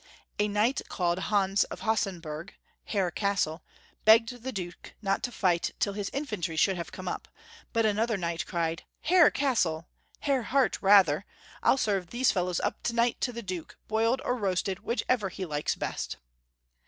A 0.39 0.47
knight 0.47 0.81
called 0.89 1.19
Hans 1.19 1.63
of 1.65 1.81
Hasenburg 1.81 2.55
(Hare 2.85 3.11
Castle) 3.11 3.61
begged 4.03 4.41
the 4.41 4.51
Duke 4.51 4.95
not 4.99 5.21
to 5.21 5.31
fight 5.31 5.75
till 5.79 5.93
his 5.93 6.09
infan 6.09 6.41
try 6.41 6.55
should 6.55 6.75
have 6.75 6.91
come 6.91 7.07
up, 7.07 7.27
but 7.71 7.85
another 7.85 8.17
knight 8.17 8.47
cried," 8.47 8.81
Hare 9.11 9.29
Castle! 9.29 9.85
Hare 10.21 10.41
Heart 10.41 10.81
rather! 10.81 11.23
Ill 11.63 11.77
serve 11.77 12.07
these 12.07 12.31
fellows 12.31 12.59
up 12.61 12.81
to 12.81 12.95
night 12.95 13.21
to 13.21 13.31
the 13.31 13.43
Duke, 13.43 13.77
boiled 13.87 14.23
or 14.25 14.35
roasted, 14.35 14.79
whichever 14.79 15.29
he 15.29 15.45
likes 15.45 15.75
best." 15.75 16.17